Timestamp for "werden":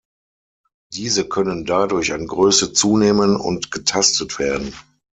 4.39-4.73